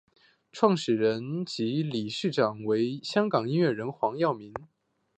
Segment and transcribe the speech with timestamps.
[0.51, 4.51] 创办人及理事长为香港音乐人黄耀明。